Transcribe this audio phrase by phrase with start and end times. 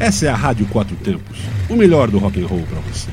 [0.00, 3.10] Essa é a Rádio Quatro Tempos, o melhor do rock and roll para você.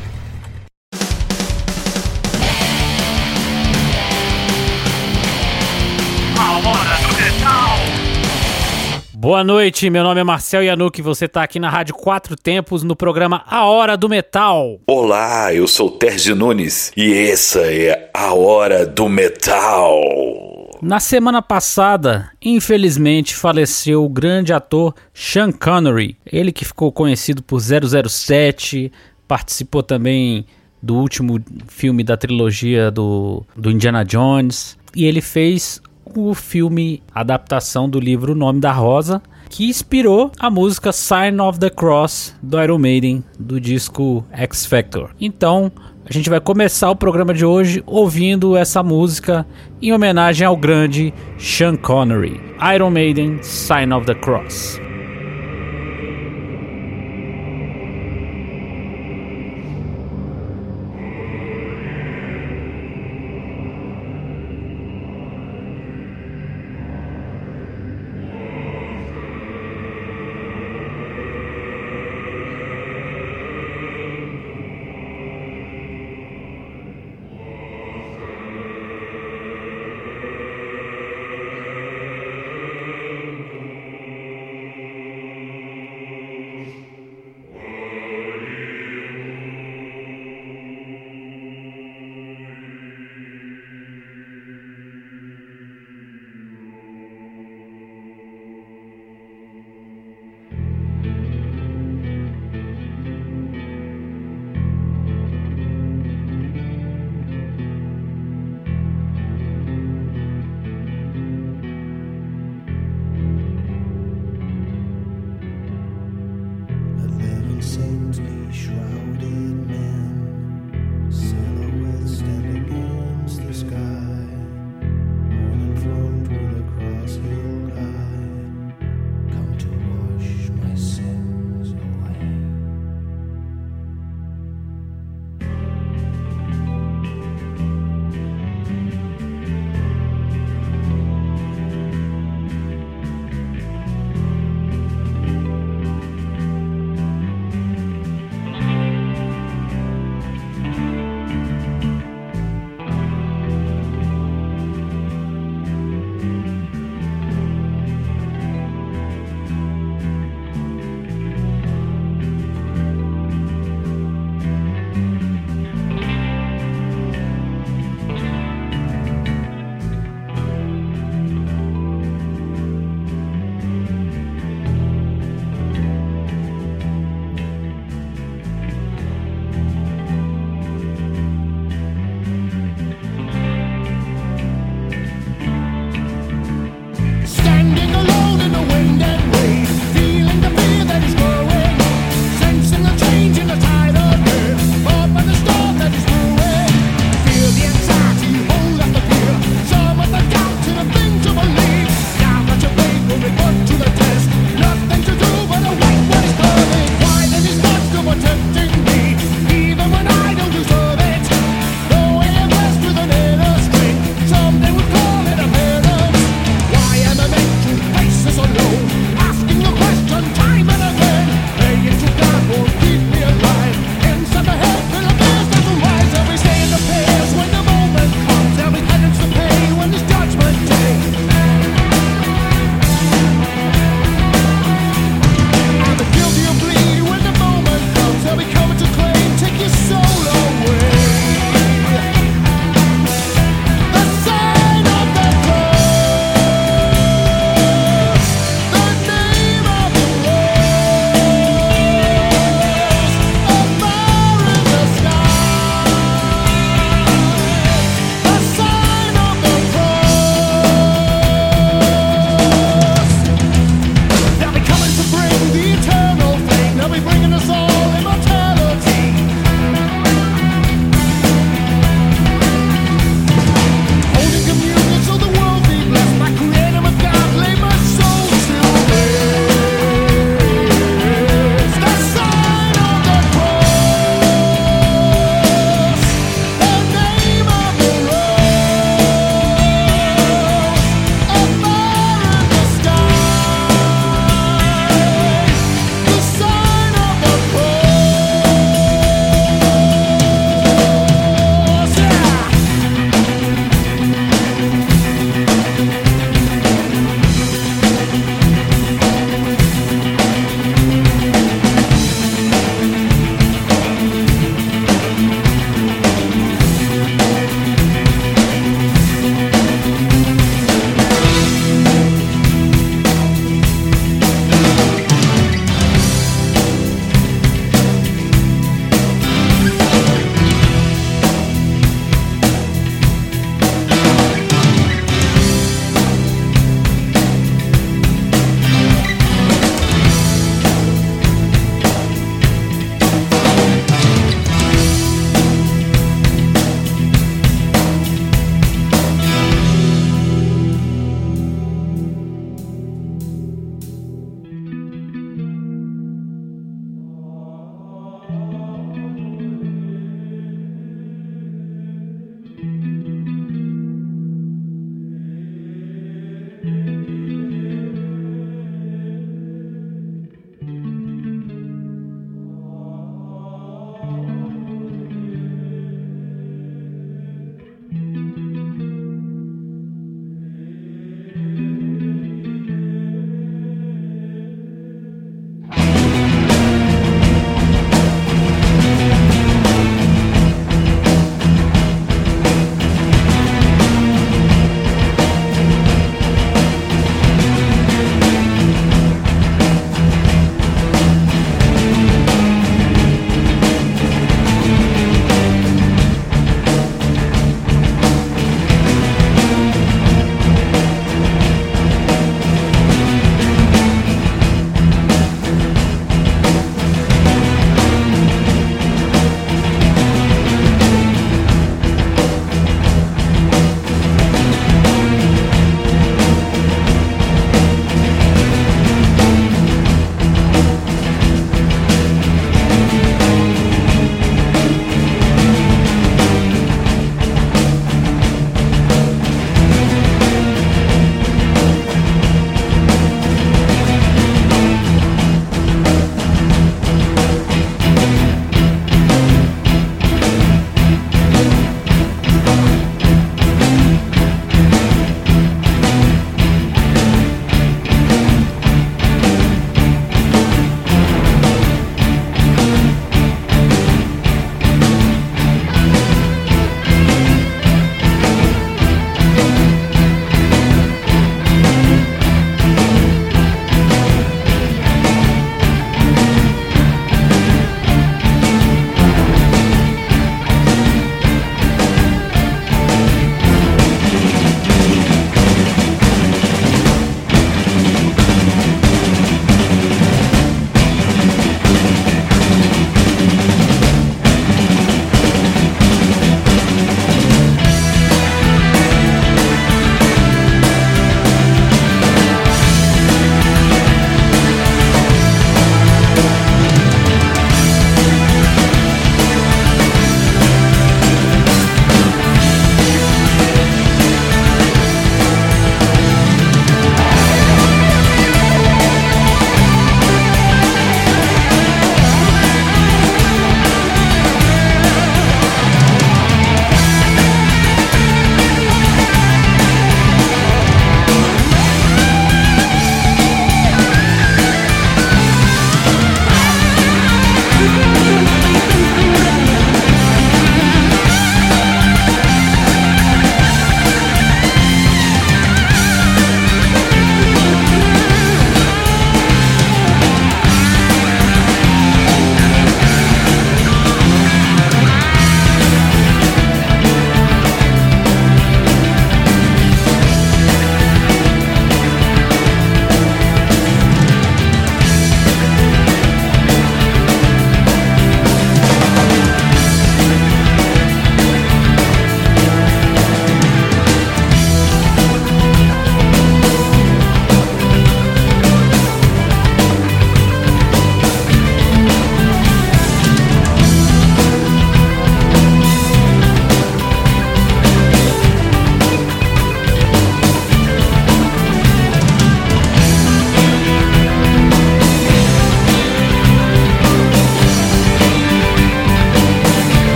[9.16, 12.96] Boa noite, meu nome é Marcel Yanuki, você está aqui na Rádio Quatro Tempos no
[12.96, 14.80] programa A Hora do Metal.
[14.86, 20.55] Olá, eu sou Terzi Nunes e essa é A Hora do Metal.
[20.86, 26.16] Na semana passada, infelizmente, faleceu o grande ator Sean Connery.
[26.24, 28.92] Ele que ficou conhecido por 007,
[29.28, 30.46] participou também
[30.84, 34.78] do último filme da trilogia do, do Indiana Jones.
[34.96, 40.52] E ele fez o filme adaptação do livro O Nome da Rosa, que inspirou a
[40.52, 45.10] música Sign of the Cross do Iron Maiden do disco X Factor.
[45.20, 45.72] Então,
[46.08, 49.46] a gente vai começar o programa de hoje ouvindo essa música
[49.82, 52.40] em homenagem ao grande Sean Connery.
[52.76, 54.85] Iron Maiden Sign of the Cross.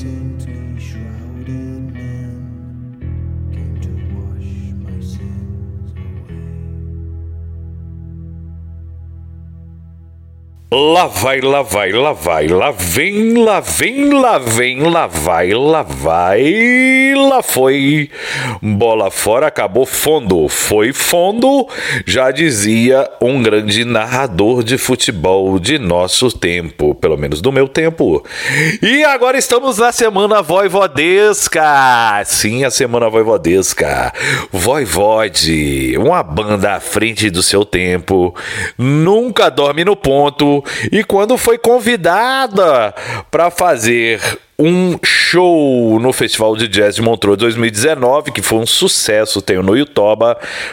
[0.00, 1.97] innocently shrouded.
[10.70, 15.82] Lá vai, lá vai, lá vai, lá vem, lá vem, lá vem, lá vai, lá
[15.82, 18.10] vai, lá foi.
[18.60, 21.66] Bola fora, acabou fundo, foi fundo,
[22.04, 28.22] já dizia um grande narrador de futebol de nosso tempo, pelo menos do meu tempo.
[28.82, 32.22] E agora estamos na semana voivodesca.
[32.26, 34.12] Sim, a semana voivodesca.
[34.52, 38.34] Voivode, uma banda à frente do seu tempo,
[38.76, 40.57] nunca dorme no ponto
[40.90, 42.94] e quando foi convidada
[43.30, 44.20] para fazer
[44.58, 49.76] um show no Festival de Jazz de Montreux 2019, que foi um sucesso, tenho no
[49.76, 50.24] YouTube,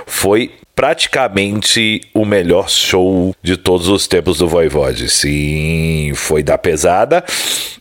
[0.08, 5.10] foi praticamente o melhor show de todos os tempos do Voivode.
[5.10, 7.24] Sim, foi da pesada.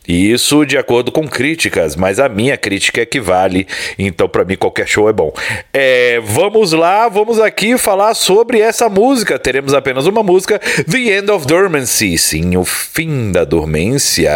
[0.07, 3.67] E isso de acordo com críticas, mas a minha crítica é que vale.
[3.97, 5.33] Então, para mim, qualquer show é bom.
[5.73, 9.39] É, vamos lá, vamos aqui falar sobre essa música.
[9.39, 12.17] Teremos apenas uma música: The End of Dormancy.
[12.17, 14.31] Sim, o fim da dormência.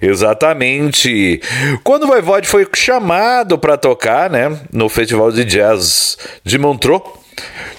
[0.00, 1.40] Exatamente.
[1.82, 7.02] Quando o Voivode foi chamado para tocar, né, no Festival de Jazz de Montreux,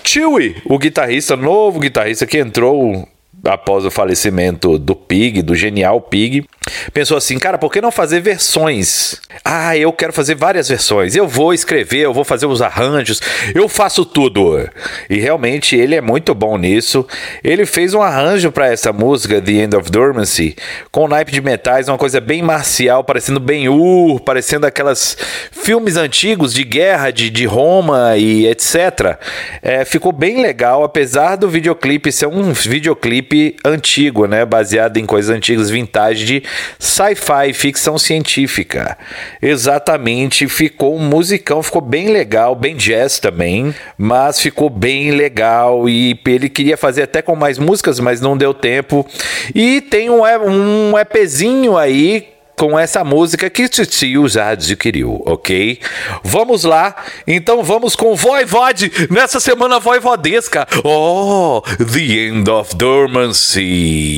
[0.03, 3.07] Chewie, o guitarrista, novo guitarrista que entrou
[3.43, 6.45] após o falecimento do Pig, do genial Pig,
[6.93, 9.21] pensou assim, cara, por que não fazer versões?
[9.43, 11.15] Ah, eu quero fazer várias versões.
[11.15, 13.21] Eu vou escrever, eu vou fazer os arranjos,
[13.53, 14.67] eu faço tudo.
[15.09, 17.05] E realmente ele é muito bom nisso.
[17.43, 20.55] Ele fez um arranjo para essa música, The End of Dormancy,
[20.91, 25.17] com naipe de metais, uma coisa bem marcial, parecendo bem ur, parecendo aquelas
[25.51, 29.17] filmes antigos de guerra, de, de Roma e etc.
[29.61, 33.26] É, ficou bem legal, apesar do videoclipe ser um videoclipe
[33.63, 34.45] antigo, né?
[34.45, 36.43] Baseado em coisas antigas, vintage de
[36.79, 38.97] sci-fi, ficção científica.
[39.41, 46.19] Exatamente, ficou um musicão, ficou bem legal, bem jazz também, mas ficou bem legal e
[46.25, 49.05] ele queria fazer até com mais músicas, mas não deu tempo.
[49.53, 55.79] E tem um, um EPzinho aí com essa música que Titio já adquiriu, ok?
[56.23, 56.95] Vamos lá,
[57.27, 60.67] então vamos com Voivode nessa semana voivodesca.
[60.83, 64.17] Oh, The End of Dormancy.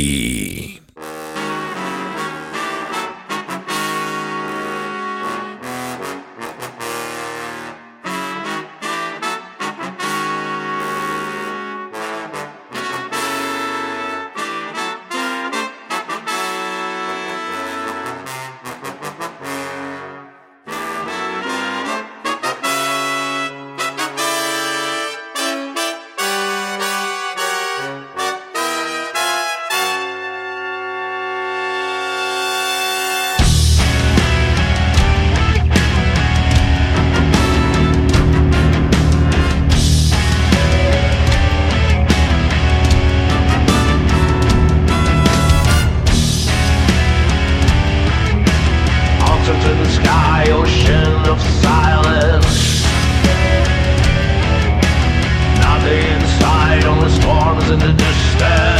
[57.10, 58.78] Storms in the distance.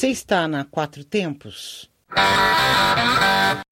[0.00, 1.90] Você está na Quatro Tempos?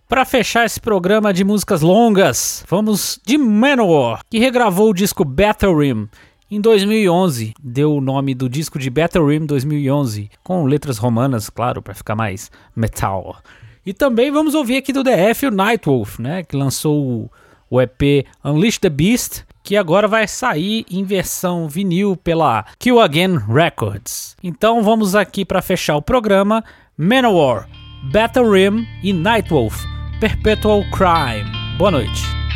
[0.07, 5.79] Para fechar esse programa de músicas longas, vamos de Manowar, que regravou o disco Battle
[5.79, 6.07] Rim
[6.51, 7.55] em 2011.
[7.59, 12.14] Deu o nome do disco de Battle Rim 2011, com letras romanas, claro, para ficar
[12.14, 13.38] mais metal.
[13.87, 17.31] E também vamos ouvir aqui do DF o Nightwolf, né, que lançou
[17.71, 23.37] o, EP Unleash the Beast, que agora vai sair em versão vinil pela Kill Again
[23.37, 24.35] Records.
[24.42, 26.64] Então vamos aqui para fechar o programa
[26.96, 27.68] Manowar,
[28.11, 29.85] Battle Rim e Nightwolf,
[30.20, 31.52] Perpetual Crime.
[31.76, 32.47] Boa noite.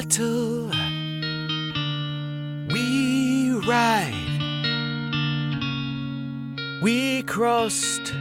[0.00, 0.70] battle
[2.72, 4.38] we ride.
[6.82, 8.14] We crossed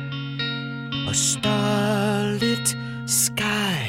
[1.07, 3.85] a starlit sky.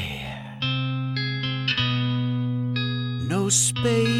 [3.29, 4.20] No space